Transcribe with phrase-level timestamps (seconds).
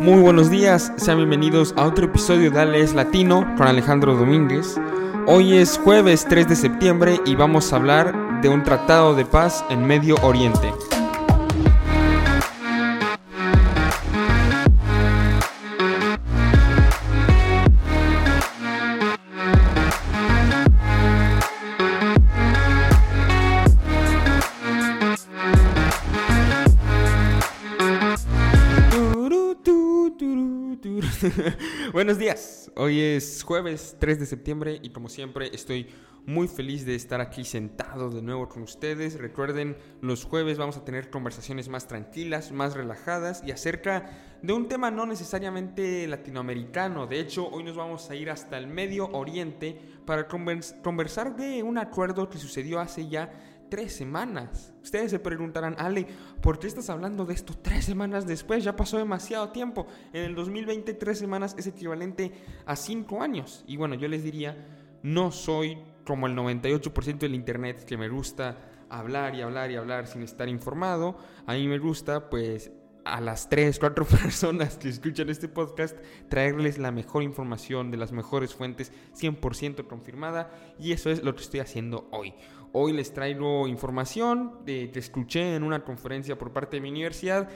[0.00, 4.80] Muy buenos días, sean bienvenidos a otro episodio de Alex Latino con Alejandro Domínguez.
[5.26, 9.62] Hoy es jueves 3 de septiembre y vamos a hablar de un tratado de paz
[9.68, 10.72] en Medio Oriente.
[31.92, 35.88] Buenos días, hoy es jueves 3 de septiembre y como siempre estoy
[36.26, 39.18] muy feliz de estar aquí sentado de nuevo con ustedes.
[39.18, 44.68] Recuerden, los jueves vamos a tener conversaciones más tranquilas, más relajadas y acerca de un
[44.68, 47.06] tema no necesariamente latinoamericano.
[47.06, 51.78] De hecho, hoy nos vamos a ir hasta el Medio Oriente para conversar de un
[51.78, 54.74] acuerdo que sucedió hace ya tres semanas.
[54.82, 56.06] Ustedes se preguntarán, Ale,
[56.42, 58.62] ¿por qué estás hablando de esto tres semanas después?
[58.62, 59.86] Ya pasó demasiado tiempo.
[60.12, 62.32] En el 2020 tres semanas es equivalente
[62.66, 63.64] a cinco años.
[63.66, 64.56] Y bueno, yo les diría,
[65.02, 68.58] no soy como el 98% del Internet que me gusta
[68.90, 71.16] hablar y hablar y hablar sin estar informado.
[71.46, 72.72] A mí me gusta, pues,
[73.04, 75.96] a las tres, cuatro personas que escuchan este podcast,
[76.28, 80.50] traerles la mejor información de las mejores fuentes, 100% confirmada.
[80.78, 82.34] Y eso es lo que estoy haciendo hoy.
[82.72, 87.48] Hoy les traigo información que escuché en una conferencia por parte de mi universidad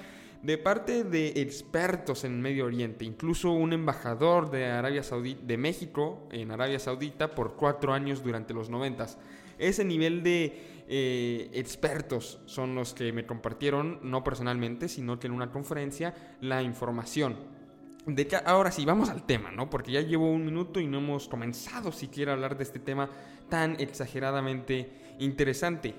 [0.45, 6.28] de parte de expertos en Medio Oriente, incluso un embajador de Arabia Saudita, de México
[6.33, 9.17] en Arabia Saudita por cuatro años durante los noventas.
[9.56, 15.32] Ese nivel de eh, expertos son los que me compartieron, no personalmente, sino que en
[15.32, 17.36] una conferencia, la información.
[18.06, 19.70] De que ahora sí, vamos al tema, ¿no?
[19.70, 23.08] Porque ya llevo un minuto y no hemos comenzado siquiera a hablar de este tema
[23.48, 25.94] tan exageradamente interesante.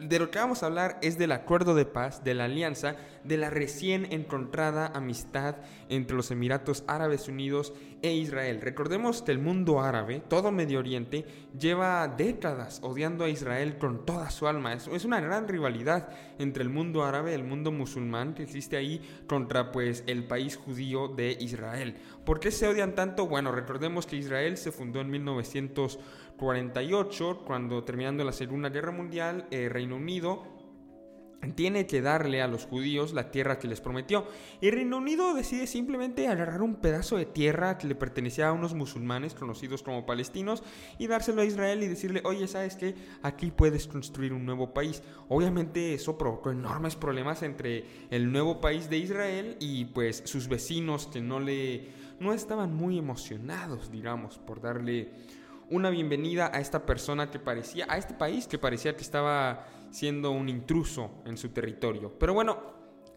[0.00, 3.36] De lo que vamos a hablar es del acuerdo de paz, de la alianza, de
[3.36, 5.56] la recién encontrada amistad
[5.88, 8.60] entre los Emiratos Árabes Unidos e Israel.
[8.62, 11.26] Recordemos que el mundo árabe, todo Medio Oriente,
[11.58, 14.72] lleva décadas odiando a Israel con toda su alma.
[14.72, 16.08] Es, una gran rivalidad
[16.38, 21.08] entre el mundo árabe el mundo musulmán que existe ahí contra pues el país judío
[21.08, 21.96] de Israel.
[22.24, 23.26] ¿Por qué se odian tanto?
[23.26, 29.68] Bueno, recordemos que Israel se fundó en 1948, cuando terminando la Segunda Guerra Mundial, eh,
[29.96, 30.60] Unido
[31.54, 34.26] tiene que darle a los judíos la tierra que les prometió.
[34.60, 38.74] Y Reino Unido decide simplemente agarrar un pedazo de tierra que le pertenecía a unos
[38.74, 40.62] musulmanes conocidos como palestinos
[40.98, 42.94] y dárselo a Israel y decirle, oye, ¿sabes qué?
[43.22, 45.02] Aquí puedes construir un nuevo país.
[45.28, 51.06] Obviamente eso provocó enormes problemas entre el nuevo país de Israel y pues sus vecinos
[51.06, 51.88] que no le...
[52.20, 55.10] no estaban muy emocionados, digamos, por darle
[55.70, 60.30] una bienvenida a esta persona que parecía, a este país que parecía que estaba siendo
[60.30, 62.12] un intruso en su territorio.
[62.18, 62.58] Pero bueno,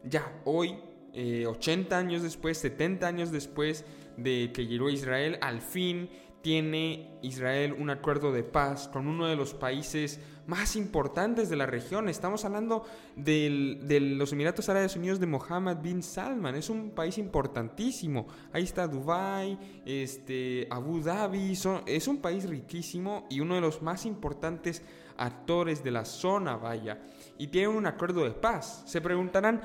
[0.03, 0.75] ya hoy,
[1.13, 3.85] 80 eh, años después, 70 años después
[4.17, 6.09] de que llegó Israel, al fin
[6.41, 11.65] tiene Israel un acuerdo de paz con uno de los países más importantes de la
[11.65, 12.09] región.
[12.09, 16.55] Estamos hablando de los Emiratos Árabes Unidos de Mohammed bin Salman.
[16.55, 18.27] Es un país importantísimo.
[18.51, 21.57] Ahí está Dubai, este, Abu Dhabi.
[21.85, 24.81] es un país riquísimo y uno de los más importantes
[25.17, 27.01] actores de la zona, vaya.
[27.37, 28.83] Y tiene un acuerdo de paz.
[28.85, 29.61] Se preguntarán,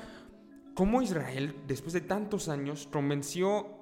[0.73, 3.78] ¿cómo Israel, después de tantos años, convenció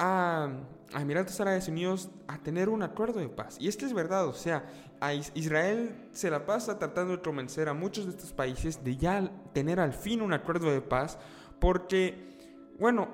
[0.00, 0.48] a,
[0.92, 3.56] Emiratos Árabes Unidos a tener un acuerdo de paz.
[3.60, 4.64] Y es que es verdad, o sea,
[4.98, 9.30] a Israel se la pasa tratando de convencer a muchos de estos países de ya
[9.52, 11.16] tener al fin un acuerdo de paz,
[11.60, 12.36] porque,
[12.80, 13.08] bueno,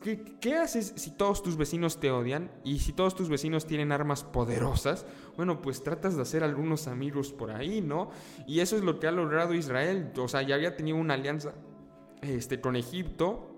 [0.00, 3.92] ¿qué, ¿qué, haces si todos tus vecinos te odian y si todos tus vecinos tienen
[3.92, 5.04] armas poderosas?
[5.36, 8.10] Bueno, pues tratas de hacer algunos amigos por ahí, ¿no?
[8.46, 11.52] Y eso es lo que ha logrado Israel, o sea, ya había tenido una alianza
[12.22, 13.51] este, con Egipto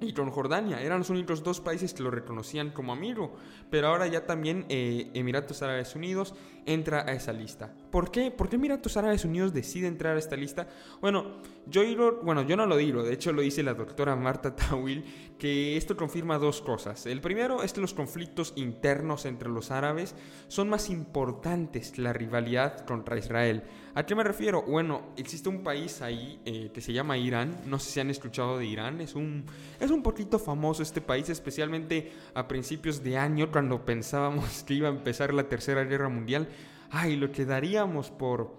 [0.00, 0.82] y con Jordania.
[0.82, 3.36] Eran los únicos dos países que lo reconocían como amigo.
[3.70, 6.34] Pero ahora ya también eh, Emiratos Árabes Unidos
[6.66, 7.72] entra a esa lista.
[7.90, 8.30] ¿Por qué?
[8.30, 10.68] ¿Por qué Emiratos Árabes Unidos decide entrar a esta lista?
[11.00, 11.82] Bueno, yo,
[12.22, 15.04] bueno, yo no lo digo, de hecho lo dice la doctora Marta Tawil,
[15.38, 17.06] que esto confirma dos cosas.
[17.06, 20.14] El primero es que los conflictos internos entre los árabes
[20.48, 23.62] son más importantes que la rivalidad contra Israel.
[23.96, 24.62] ¿A qué me refiero?
[24.62, 28.58] Bueno, existe un país ahí eh, que se llama Irán, no sé si han escuchado
[28.58, 29.46] de Irán, es un,
[29.80, 34.88] es un poquito famoso este país, especialmente a principios de año cuando pensábamos que iba
[34.88, 36.46] a empezar la Tercera Guerra Mundial
[36.90, 38.54] ay, lo que daríamos por,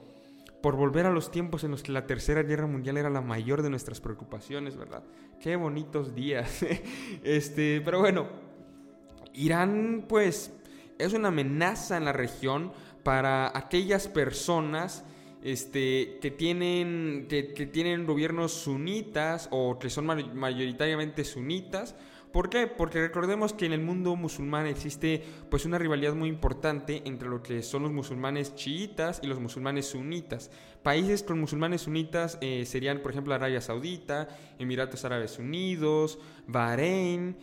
[0.61, 3.61] por volver a los tiempos en los que la Tercera Guerra Mundial era la mayor
[3.61, 5.03] de nuestras preocupaciones, ¿verdad?
[5.39, 6.65] Qué bonitos días.
[7.23, 8.27] este, pero bueno,
[9.33, 10.53] Irán pues
[10.97, 12.71] es una amenaza en la región
[13.03, 15.05] para aquellas personas
[15.47, 21.95] este, que, tienen, que, tienen gobiernos sunitas o que son mayoritariamente sunitas.
[22.33, 22.67] ¿Por qué?
[22.67, 27.41] Porque recordemos que en el mundo musulmán existe pues una rivalidad muy importante entre lo
[27.41, 30.51] que son los musulmanes chiitas y los musulmanes sunitas.
[30.83, 34.27] Países con musulmanes sunitas eh, serían, por ejemplo, Arabia Saudita,
[34.59, 37.37] Emiratos Árabes Unidos, Bahrein,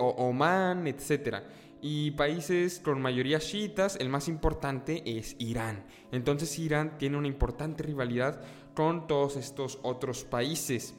[0.00, 1.44] o Oman, etcétera
[1.82, 5.84] y países con mayoría chiitas, el más importante es Irán.
[6.12, 8.40] Entonces Irán tiene una importante rivalidad
[8.74, 10.94] con todos estos otros países.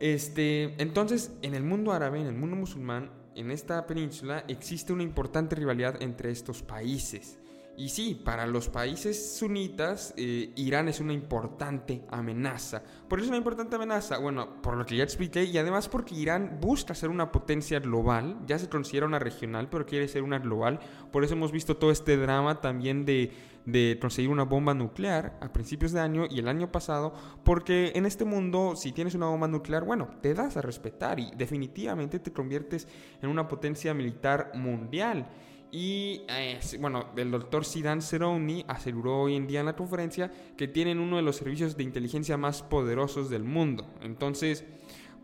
[0.00, 5.04] Este, entonces, en el mundo árabe, en el mundo musulmán, en esta península existe una
[5.04, 7.38] importante rivalidad entre estos países.
[7.74, 12.82] Y sí, para los países sunitas, eh, Irán es una importante amenaza.
[13.08, 14.18] ¿Por qué es una importante amenaza?
[14.18, 18.38] Bueno, por lo que ya expliqué, y además porque Irán busca ser una potencia global,
[18.46, 20.80] ya se considera una regional, pero quiere ser una global.
[21.10, 23.32] Por eso hemos visto todo este drama también de,
[23.64, 28.04] de conseguir una bomba nuclear a principios de año y el año pasado, porque en
[28.04, 32.32] este mundo, si tienes una bomba nuclear, bueno, te das a respetar y definitivamente te
[32.32, 32.86] conviertes
[33.22, 35.26] en una potencia militar mundial.
[35.74, 40.68] Y eh, bueno, el doctor Sidan Seroni aseguró hoy en día en la conferencia que
[40.68, 43.86] tienen uno de los servicios de inteligencia más poderosos del mundo.
[44.02, 44.66] Entonces,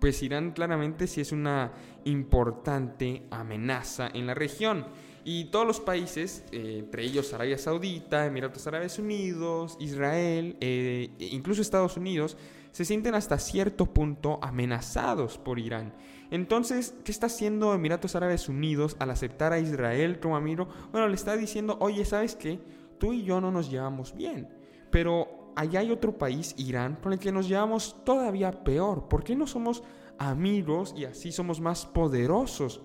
[0.01, 1.73] pues Irán claramente sí es una
[2.05, 4.87] importante amenaza en la región.
[5.23, 11.27] Y todos los países, eh, entre ellos Arabia Saudita, Emiratos Árabes Unidos, Israel, eh, e
[11.27, 12.39] incluso Estados Unidos,
[12.73, 15.93] se sienten hasta cierto punto amenazados por Irán.
[16.31, 20.69] Entonces, ¿qué está haciendo Emiratos Árabes Unidos al aceptar a Israel como amigo?
[20.93, 22.61] Bueno, le está diciendo, oye, ¿sabes qué?
[22.99, 24.49] Tú y yo no nos llevamos bien,
[24.91, 29.09] pero allá hay otro país, Irán, con el que nos llevamos todavía peor.
[29.09, 29.83] ¿Por qué no somos
[30.19, 32.83] amigos y así somos más poderosos?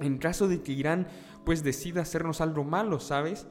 [0.00, 1.06] En caso de que Irán
[1.44, 3.46] pues decida hacernos algo malo, ¿sabes?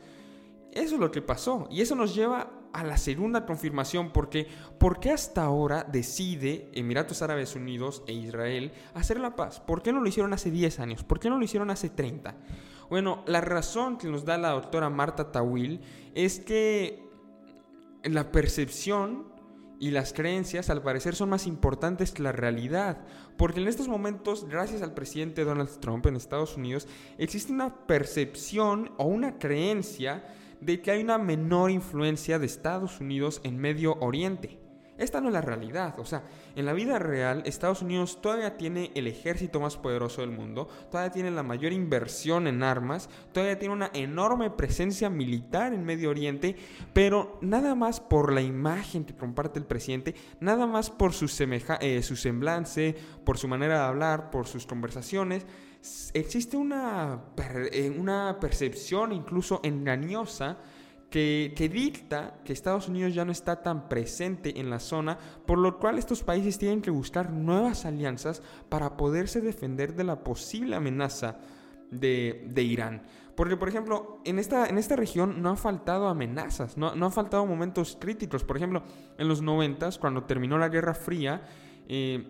[0.71, 1.68] Eso es lo que pasó.
[1.71, 4.47] Y eso nos lleva a la segunda confirmación, porque
[4.77, 9.59] ¿por hasta ahora decide Emiratos Árabes Unidos e Israel hacer la paz?
[9.59, 11.03] ¿Por qué no lo hicieron hace 10 años?
[11.03, 12.35] ¿Por qué no lo hicieron hace 30?
[12.89, 15.81] Bueno, la razón que nos da la doctora Marta Tawil
[16.15, 17.03] es que
[18.03, 19.27] la percepción
[19.79, 23.05] y las creencias al parecer son más importantes que la realidad,
[23.37, 26.87] porque en estos momentos, gracias al presidente Donald Trump en Estados Unidos,
[27.17, 30.23] existe una percepción o una creencia
[30.62, 34.59] de que hay una menor influencia de Estados Unidos en Medio Oriente.
[34.98, 36.24] Esta no es la realidad, o sea,
[36.56, 41.12] en la vida real Estados Unidos todavía tiene el ejército más poderoso del mundo, todavía
[41.12, 46.56] tiene la mayor inversión en armas, todavía tiene una enorme presencia militar en Medio Oriente,
[46.94, 51.25] pero nada más por la imagen que comparte el presidente, nada más por su,
[51.80, 55.45] eh, su semblance, por su manera de hablar, por sus conversaciones,
[56.13, 57.24] existe una,
[57.72, 60.57] eh, una percepción incluso engañosa
[61.10, 65.57] que, que, dicta que Estados Unidos ya no está tan presente en la zona, por
[65.57, 70.75] lo cual estos países tienen que buscar nuevas alianzas para poderse defender de la posible
[70.75, 71.38] amenaza
[71.92, 73.04] de, de Irán.
[73.38, 77.12] Porque, por ejemplo, en esta, en esta región no han faltado amenazas, no, no han
[77.12, 78.44] faltado momentos críticos.
[78.44, 78.81] Por ejemplo,
[79.16, 81.44] en los 90, cuando terminó la Guerra Fría,
[81.88, 82.25] eh,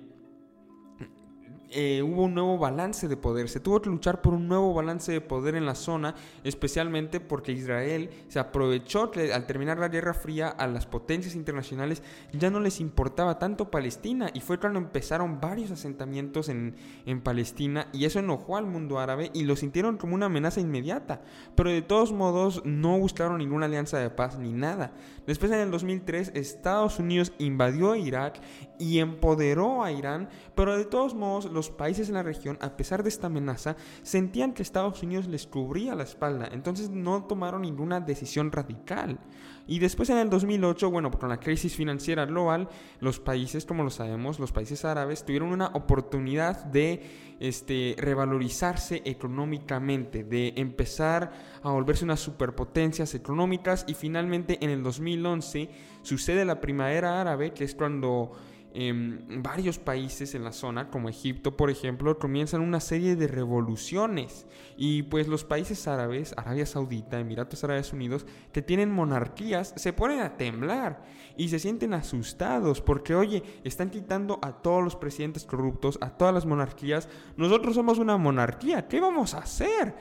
[1.69, 3.49] eh, hubo un nuevo balance de poder.
[3.49, 7.51] Se tuvo que luchar por un nuevo balance de poder en la zona, especialmente porque
[7.51, 12.59] Israel se aprovechó que al terminar la Guerra Fría a las potencias internacionales ya no
[12.59, 16.75] les importaba tanto Palestina y fue cuando empezaron varios asentamientos en,
[17.05, 21.21] en Palestina y eso enojó al mundo árabe y lo sintieron como una amenaza inmediata.
[21.55, 24.93] Pero de todos modos no buscaron ninguna alianza de paz ni nada.
[25.25, 28.39] Después en el 2003 Estados Unidos invadió Irak
[28.79, 33.01] y empoderó a Irán, pero de todos modos los países en la región, a pesar
[33.01, 37.99] de esta amenaza, sentían que Estados Unidos les cubría la espalda, entonces no tomaron ninguna
[37.99, 39.19] decisión radical.
[39.65, 43.89] Y después en el 2008, bueno, con la crisis financiera global, los países, como lo
[43.89, 51.31] sabemos, los países árabes tuvieron una oportunidad de este, revalorizarse económicamente, de empezar
[51.63, 55.69] a volverse unas superpotencias económicas y finalmente en el 2011
[56.01, 58.31] sucede la primavera árabe, que es cuando
[58.73, 64.45] en varios países en la zona, como Egipto, por ejemplo, comienzan una serie de revoluciones.
[64.75, 70.19] Y pues los países árabes, Arabia Saudita, Emiratos Árabes Unidos, que tienen monarquías, se ponen
[70.19, 71.03] a temblar
[71.35, 76.33] y se sienten asustados porque, oye, están quitando a todos los presidentes corruptos, a todas
[76.33, 77.09] las monarquías.
[77.35, 79.95] Nosotros somos una monarquía, ¿qué vamos a hacer?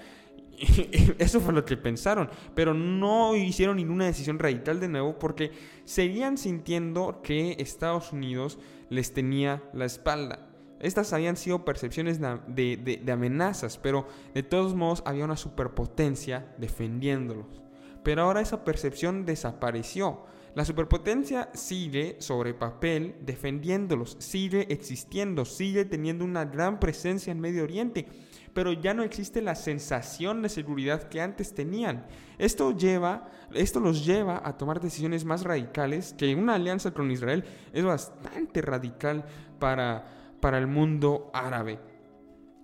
[1.18, 5.52] Eso fue lo que pensaron, pero no hicieron ninguna decisión radical de nuevo porque
[5.84, 8.58] seguían sintiendo que Estados Unidos
[8.88, 10.48] les tenía la espalda.
[10.80, 17.46] Estas habían sido percepciones de, amenazas, pero de todos modos había una superpotencia defendiéndolos.
[18.02, 20.24] pero ahora esa percepción desapareció.
[20.54, 27.64] La superpotencia sigue sobre papel defendiéndolos, sigue existiendo, sigue teniendo una gran presencia en Medio
[27.64, 28.06] Oriente,
[28.56, 32.06] pero ya no existe la sensación de seguridad que antes tenían.
[32.38, 37.44] Esto lleva, esto los lleva a tomar decisiones más radicales, que una alianza con Israel
[37.74, 39.26] es bastante radical
[39.58, 40.06] para,
[40.40, 41.78] para el mundo árabe.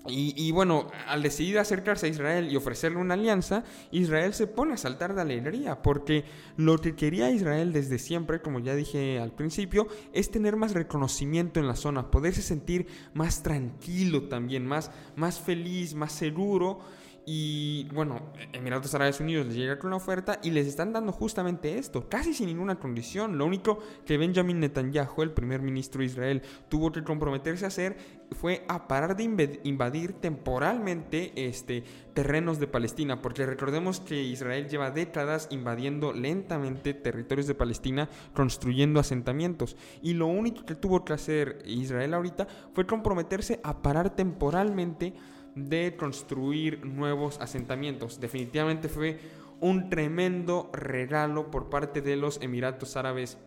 [0.09, 4.77] Y, bueno, al decidir acercarse a Israel y ofrecerle una alianza, Israel se pone a
[4.77, 6.25] saltar de alegría, porque
[6.57, 11.61] lo que quería Israel desde siempre, como ya dije al principio, es tener más reconocimiento
[11.61, 16.81] en la zona, poderse sentir más tranquilo también, más, más feliz, más seguro.
[17.25, 18.21] Y bueno,
[18.53, 22.35] Emiratos Árabes Unidos les llega con la oferta y les están dando justamente esto, casi
[22.35, 23.39] sin ninguna condición.
[23.39, 27.97] Lo único que Benjamin Netanyahu, el primer ministro de Israel, tuvo que comprometerse a hacer
[28.33, 34.91] fue a parar de invadir temporalmente este, terrenos de Palestina, porque recordemos que Israel lleva
[34.91, 39.77] décadas invadiendo lentamente territorios de Palestina, construyendo asentamientos.
[40.03, 45.15] Y lo único que tuvo que hacer Israel ahorita fue comprometerse a parar temporalmente
[45.55, 48.21] de construir nuevos asentamientos.
[48.21, 49.19] Definitivamente fue
[49.61, 53.39] un tremendo regalo por parte de los Emiratos Árabes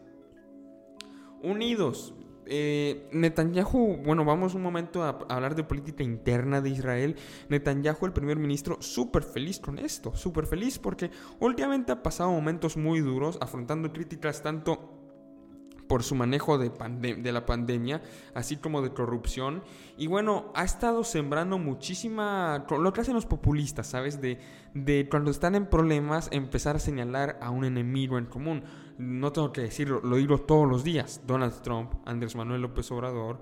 [1.42, 2.14] Unidos.
[2.48, 7.16] Eh, Netanyahu, bueno, vamos un momento a, hablar de política interna de Israel.
[7.50, 12.78] Netanyahu, el primer ministro, súper feliz con esto, súper feliz porque últimamente ha pasado momentos
[12.78, 14.95] muy duros, afrontando críticas tanto
[15.88, 16.72] por su manejo de,
[17.16, 18.02] de, la pandemia,
[18.34, 19.64] así como de corrupción.
[19.98, 24.22] Y bueno, ha estado sembrando muchísima, lo que hacen los populistas, ¿sabes?
[24.22, 24.40] De,
[24.74, 28.64] de cuando están en problemas, empezar a señalar a un enemigo en común
[28.98, 31.22] no tengo que decirlo, lo digo todos los días.
[31.28, 33.40] Donald Trump, Andrés Manuel López Obrador,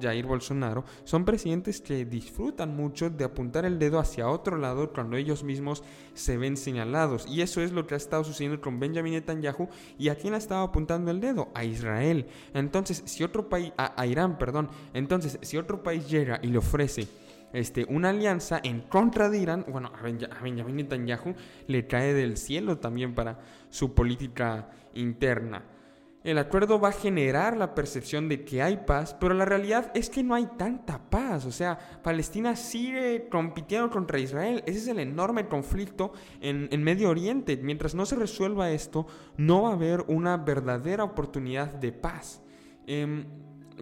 [0.00, 5.16] Jair Bolsonaro, son presidentes que disfrutan mucho de apuntar el dedo hacia otro lado cuando
[5.16, 5.82] ellos mismos
[6.14, 7.26] se ven señalados.
[7.26, 9.68] Y eso es lo que ha estado sucediendo con Benjamin Netanyahu.
[9.98, 11.48] ¿Y a quién ha estado apuntando el dedo?
[11.54, 12.26] A Israel.
[12.52, 14.68] Entonces, si otro país, a Irán, perdón.
[14.92, 17.08] Entonces, si otro país llega y le ofrece
[17.54, 21.34] este, una alianza en contra de Irán, bueno, a Benjamin Netanyahu
[21.68, 23.38] le cae del cielo también para
[23.70, 25.62] su política interna.
[26.24, 30.08] El acuerdo va a generar la percepción de que hay paz, pero la realidad es
[30.08, 31.44] que no hay tanta paz.
[31.44, 34.62] O sea, Palestina sigue compitiendo contra Israel.
[34.66, 37.58] Ese es el enorme conflicto en, Medio Oriente.
[37.62, 39.06] Mientras no se resuelva esto,
[39.36, 42.42] no va a haber una verdadera oportunidad de paz.
[42.86, 43.26] Em,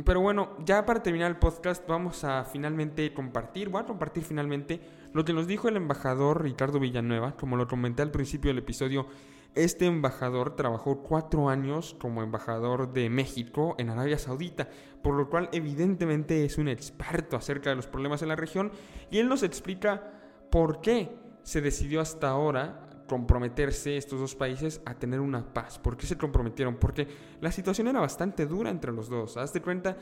[0.04, 4.80] pero bueno, ya para terminar el podcast vamos a finalmente compartir, voy a compartir finalmente
[5.12, 9.06] lo que nos dijo el embajador Ricardo Villanueva, como lo comenté al principio del episodio.
[9.54, 14.70] Este embajador trabajó cuatro años como embajador de México en Arabia Saudita,
[15.02, 18.72] por lo cual evidentemente es un experto acerca de los problemas en la región
[19.10, 20.10] y él nos explica
[20.50, 25.78] por qué se decidió hasta ahora comprometerse estos dos países a tener una paz.
[25.78, 26.76] ¿Por qué se comprometieron?
[26.76, 27.06] Porque
[27.42, 29.36] la situación era bastante dura entre los dos.
[29.36, 29.98] Hazte cuenta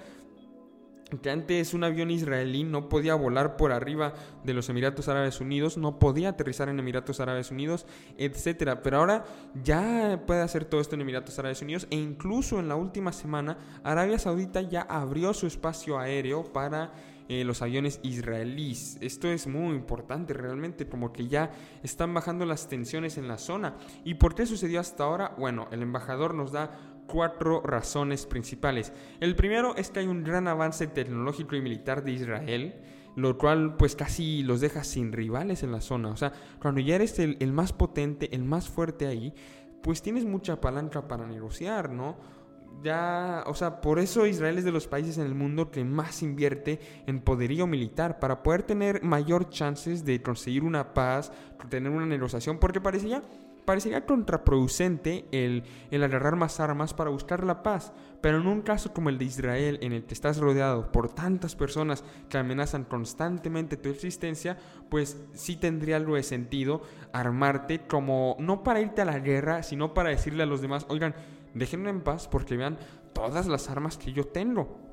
[1.19, 4.12] que antes un avión israelí no podía volar por arriba
[4.45, 7.85] de los Emiratos Árabes Unidos, no podía aterrizar en Emiratos Árabes Unidos,
[8.17, 8.79] etc.
[8.81, 9.25] Pero ahora
[9.64, 13.59] ya puede hacer todo esto en Emiratos Árabes Unidos e incluso en la última semana
[13.83, 16.93] Arabia Saudita ya abrió su espacio aéreo para
[17.32, 18.99] eh, los aviones israelíes.
[19.00, 21.52] Esto es muy importante realmente, como que ya
[21.84, 23.76] están bajando las tensiones en la zona.
[24.02, 25.37] ¿Y por qué sucedió hasta ahora?
[25.38, 26.72] Bueno, el embajador nos da
[27.06, 28.92] cuatro razones principales.
[29.20, 32.75] El primero es que hay un gran avance tecnológico y militar de Israel
[33.16, 36.08] lo cual pues casi los deja sin rivales en la zona.
[36.08, 39.34] O sea, cuando ya eres el, el, más potente, el más fuerte ahí,
[39.82, 42.16] pues tienes mucha palanca para negociar, ¿no?
[42.83, 46.23] Ya, o sea, por eso Israel es de los países en el mundo que más
[46.23, 51.31] invierte en poderío militar para poder tener mayor chances de conseguir una paz,
[51.69, 53.23] tener una negociación, porque parecía,
[53.67, 58.95] parecería contraproducente el, el agarrar más armas para buscar la paz, pero en un caso
[58.95, 63.77] como el de Israel, en el que estás rodeado por tantas personas que amenazan constantemente
[63.77, 64.57] tu existencia,
[64.89, 66.81] pues sí tendría algo de sentido
[67.12, 71.15] armarte como no para irte a la guerra, sino para decirle a los demás, oigan,
[71.54, 72.78] Déjenme en paz porque vean
[73.12, 74.90] todas las armas que yo tengo.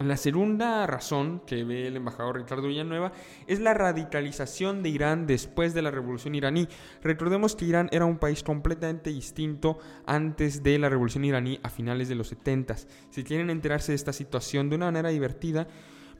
[0.00, 3.12] La segunda razón que ve el embajador Ricardo Villanueva
[3.46, 6.66] es la radicalización de Irán después de la revolución iraní.
[7.00, 12.08] Recordemos que Irán era un país completamente distinto antes de la revolución iraní a finales
[12.08, 12.74] de los 70.
[13.10, 15.68] Si quieren enterarse de esta situación de una manera divertida,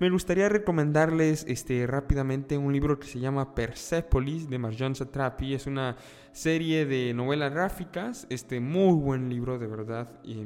[0.00, 5.54] me gustaría recomendarles este, rápidamente un libro que se llama Persepolis de Marjan Satrapi.
[5.54, 5.96] Es una
[6.32, 10.10] serie de novelas gráficas, este, muy buen libro de verdad.
[10.24, 10.42] Y,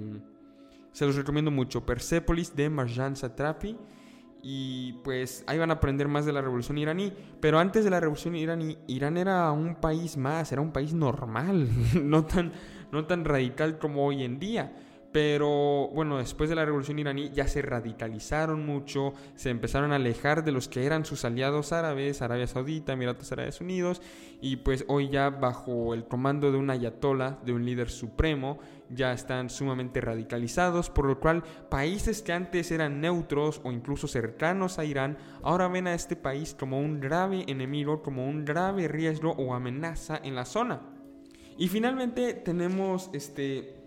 [0.93, 1.87] se los recomiendo mucho.
[1.87, 3.77] Persepolis de Marjan Satrapi.
[4.43, 7.13] y pues ahí van a aprender más de la revolución iraní.
[7.41, 11.69] Pero antes de la revolución iraní, Irán era un país más, era un país normal,
[12.03, 12.53] no tan,
[12.93, 14.73] no tan radical como hoy en día.
[15.11, 20.45] Pero bueno, después de la revolución iraní ya se radicalizaron mucho, se empezaron a alejar
[20.45, 24.03] de los que eran sus aliados árabes, Arabia Saudita, Emiratos Árabes Unidos,
[24.43, 28.59] y pues hoy ya bajo el comando de un ayatollah, de un líder supremo,
[28.91, 34.79] ya están sumamente radicalizados, por lo cual países que antes eran neutros o incluso cercanos
[34.79, 39.33] a Irán, ahora ven a este país como un grave enemigo, como un grave riesgo
[39.33, 40.83] o amenaza en la zona.
[41.57, 43.78] Y finalmente tenemos este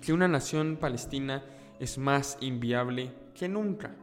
[0.00, 1.42] que una nación palestina
[1.78, 3.94] es más inviable que nunca.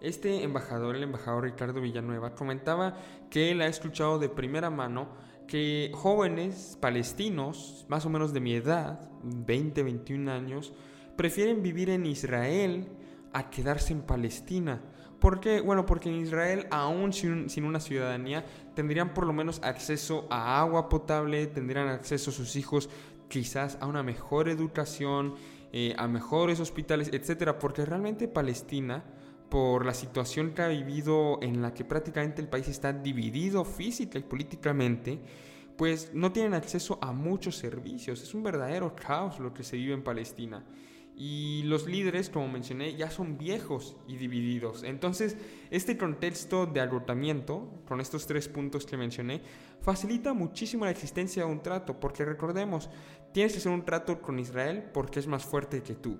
[0.00, 2.96] Este embajador, el embajador Ricardo Villanueva, comentaba
[3.30, 5.08] que él ha escuchado de primera mano
[5.46, 10.72] que jóvenes palestinos, más o menos de mi edad, 20, 21 años,
[11.16, 12.88] prefieren vivir en Israel
[13.32, 14.80] a quedarse en Palestina.
[15.18, 15.60] ¿Por qué?
[15.60, 20.60] Bueno, porque en Israel, aún sin, sin, una ciudadanía, tendrían por lo menos acceso a
[20.60, 22.90] agua potable, tendrían acceso a sus hijos
[23.28, 25.34] quizás a una mejor educación,
[25.72, 29.04] eh, a mejores hospitales, etcétera, porque realmente Palestina,
[29.48, 34.18] por la situación que ha vivido en la que prácticamente el país está dividido física
[34.18, 35.20] y políticamente,
[35.76, 38.22] pues no tienen acceso a muchos servicios.
[38.22, 40.64] Es un verdadero caos lo que se vive en Palestina.
[41.16, 44.82] Y los líderes, como mencioné, ya son viejos y divididos.
[44.82, 45.36] Entonces,
[45.70, 49.40] este contexto de agotamiento, con estos tres puntos que mencioné,
[49.80, 52.90] facilita muchísimo la existencia de un trato, porque recordemos,
[53.32, 56.18] tienes que hacer un trato con Israel porque es más fuerte que tú.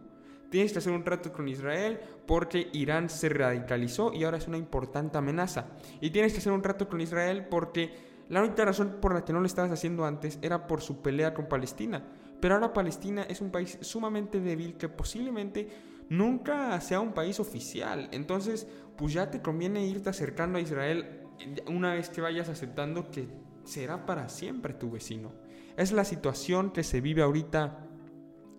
[0.50, 4.58] Tienes que hacer un trato con Israel porque Irán se radicalizó y ahora es una
[4.58, 5.66] importante amenaza.
[6.00, 7.92] Y tienes que hacer un trato con Israel porque
[8.28, 11.34] la única razón por la que no lo estabas haciendo antes era por su pelea
[11.34, 12.04] con Palestina.
[12.44, 15.66] Pero ahora Palestina es un país sumamente débil que posiblemente
[16.10, 18.10] nunca sea un país oficial.
[18.12, 21.22] Entonces, pues ya te conviene irte acercando a Israel
[21.68, 23.28] una vez que vayas aceptando que
[23.64, 25.32] será para siempre tu vecino.
[25.78, 27.86] Es la situación que se vive ahorita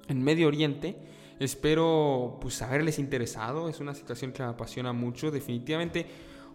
[0.08, 0.98] en Medio Oriente.
[1.38, 3.70] Espero pues haberles interesado.
[3.70, 5.30] Es una situación que me apasiona mucho.
[5.30, 6.08] Definitivamente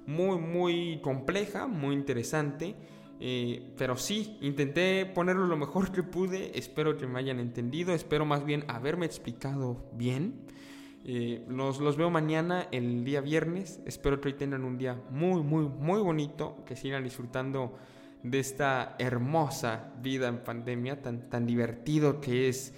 [0.05, 2.75] muy, muy compleja, muy interesante.
[3.23, 6.59] Eh, pero sí, intenté ponerlo lo mejor que pude.
[6.59, 7.93] Espero que me hayan entendido.
[7.93, 10.41] Espero más bien haberme explicado bien.
[11.05, 13.81] Eh, los, veo mañana, el día viernes.
[13.85, 16.65] Espero que hoy tengan un día muy, muy, muy bonito.
[16.65, 17.77] Que sigan disfrutando
[18.23, 21.03] de esta hermosa vida en pandemia.
[21.03, 22.73] Tan, tan divertido que es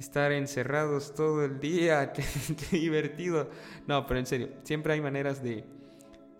[0.00, 2.12] estar encerrados todo el día.
[2.14, 2.24] qué,
[2.68, 3.48] qué divertido.
[3.86, 5.64] No, pero en serio, siempre hay maneras de,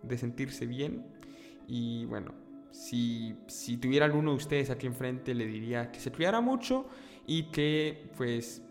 [0.03, 1.07] de sentirse bien.
[1.69, 2.44] Y bueno,
[2.75, 6.87] si, si tuviera alguno de ustedes aquí enfrente, le diría que se cuidara mucho
[7.25, 8.63] y que, pues,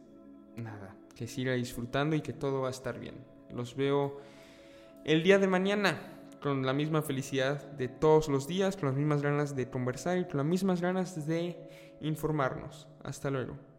[0.57, 3.15] nada, que siga disfrutando y que todo va a estar bien.
[3.53, 4.19] Los veo
[5.05, 6.01] el día de mañana
[6.41, 10.25] con la misma felicidad de todos los días, con las mismas ganas de conversar y
[10.25, 11.57] con las mismas ganas de
[12.01, 12.89] informarnos.
[13.03, 13.72] Hasta luego.